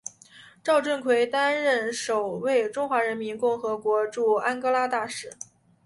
[0.63, 5.37] 赵振魁担任首位中华人民共和国驻安哥拉大使。